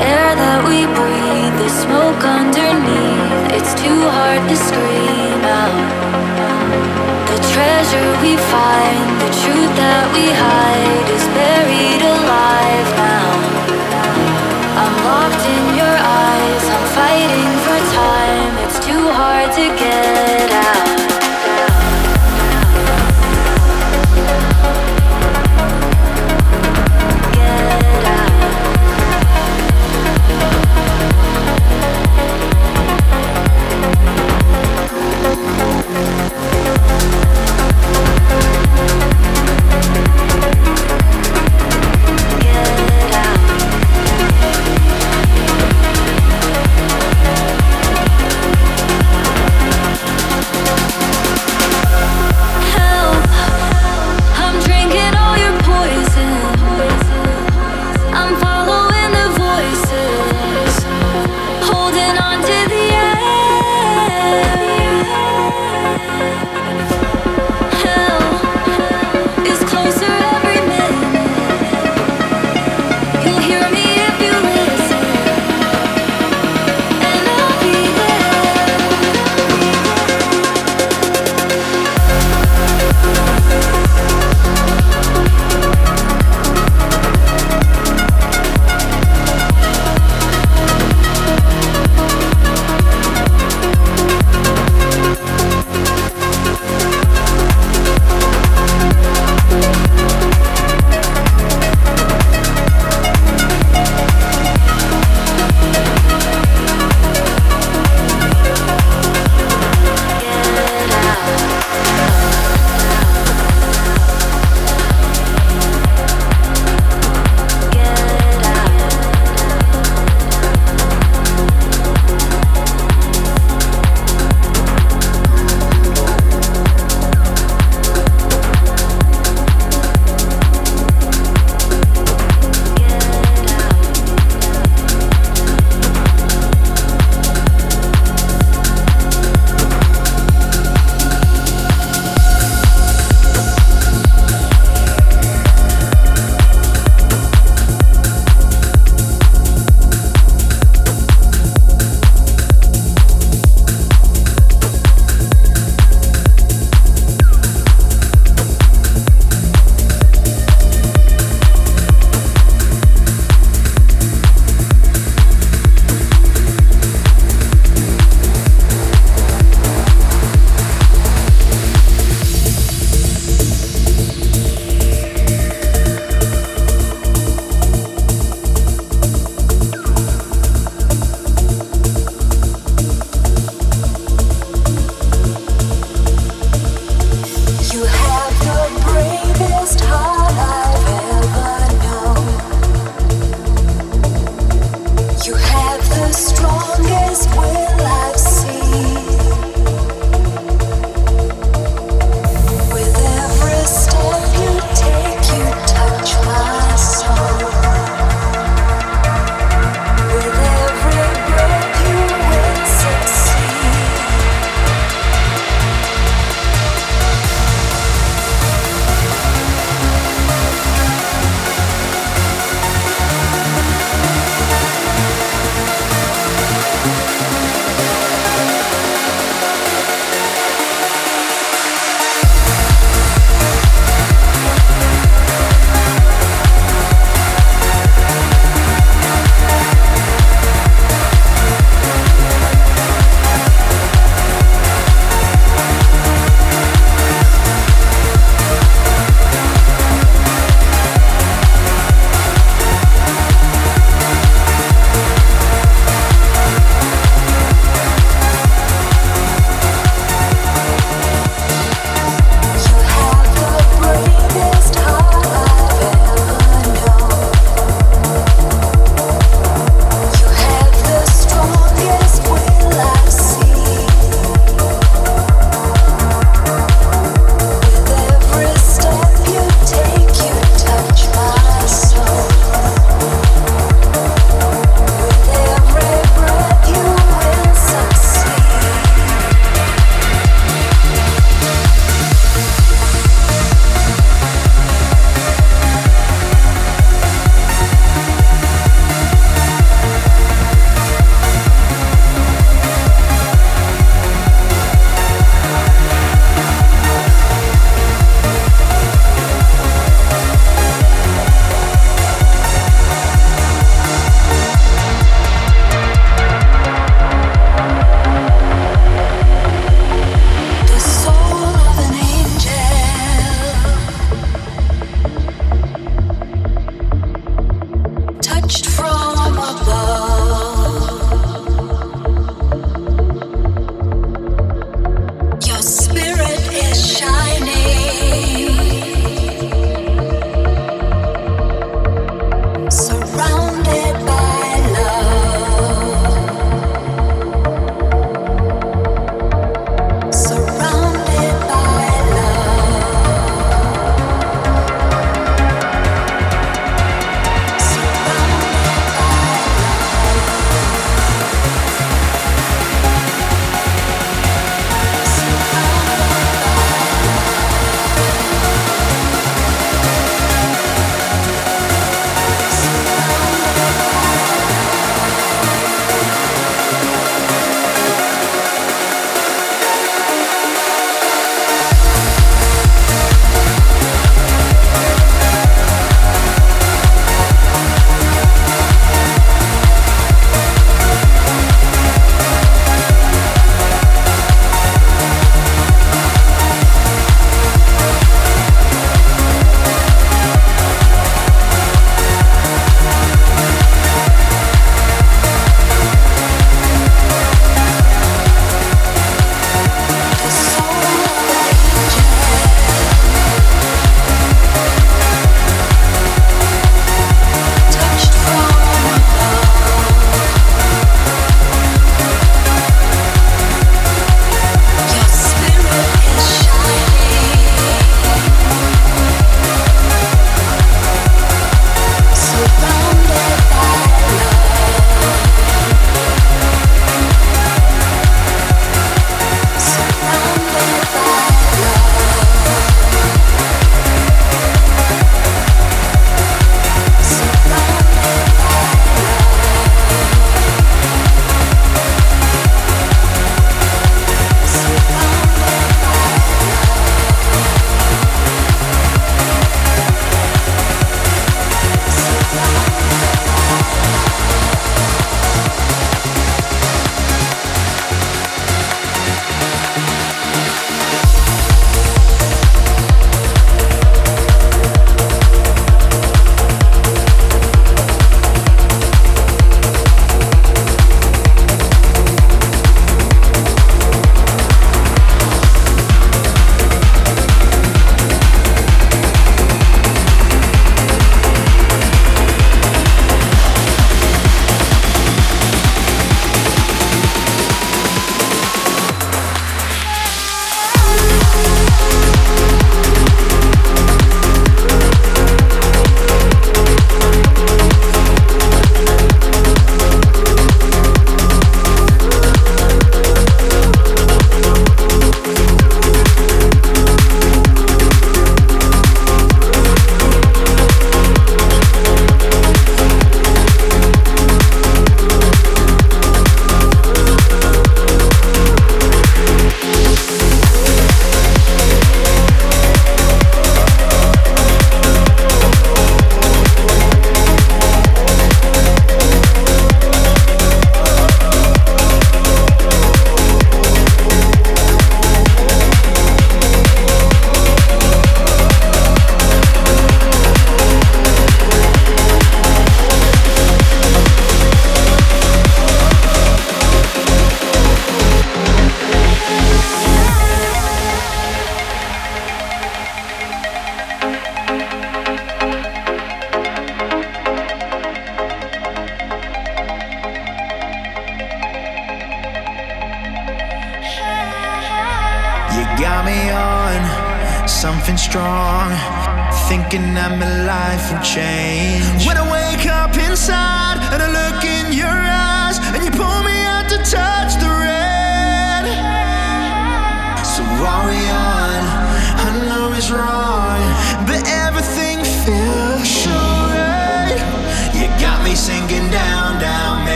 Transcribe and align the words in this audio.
air 0.00 0.30
that 0.34 0.60
we 0.66 0.86
breathe, 0.94 1.54
the 1.58 1.70
smoke 1.70 2.22
underneath. 2.22 3.58
It's 3.58 3.74
too 3.74 4.00
hard 4.14 4.42
to 4.48 4.56
scream 4.56 5.42
out. 5.42 5.74
The 7.30 7.40
treasure 7.52 8.10
we 8.22 8.34
find, 8.38 9.06
the 9.22 9.32
truth 9.42 9.72
that 9.74 10.04
we 10.14 10.24
hide 10.30 11.08
is 11.10 11.24
buried 11.34 12.02
alive 12.02 12.88
now. 12.94 13.30
I'm 14.82 14.94
locked 15.02 15.44
in 15.44 15.64
your 15.74 15.96
eyes, 15.98 16.64
I'm 16.74 16.86
fighting 16.94 17.52
for 17.66 17.78
time. 17.94 18.52
It's 18.64 18.78
too 18.78 19.04
hard 19.10 19.50
to 19.58 19.66
get 19.74 20.50
out. 20.52 20.77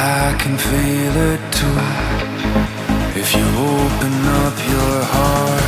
I 0.00 0.32
can 0.38 0.56
feel 0.56 1.16
it 1.32 1.42
too. 1.58 1.74
If 3.18 3.34
you 3.34 3.42
open 3.42 4.14
up 4.44 4.56
your 4.72 4.96
heart, 5.14 5.64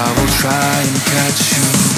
I 0.00 0.06
will 0.16 0.32
try 0.42 0.74
and 0.88 0.96
catch 1.12 1.52
you. 1.56 1.91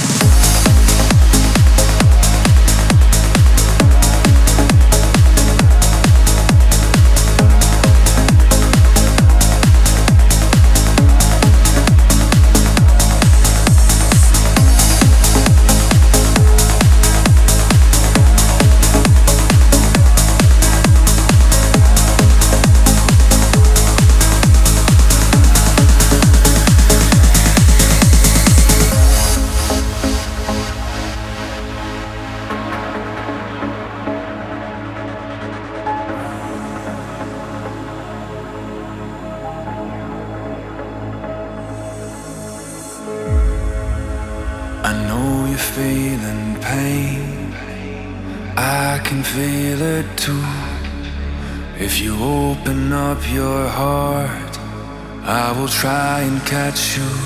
Catch 55.73 56.21
and 56.21 56.41
catch 56.47 56.99
you 56.99 57.24